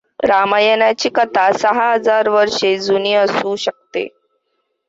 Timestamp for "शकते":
3.57-4.07